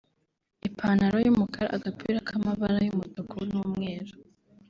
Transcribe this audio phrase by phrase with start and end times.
[0.67, 4.13] ipantaro y’umukara (agapira k’amabara y’umutuku n’umweru)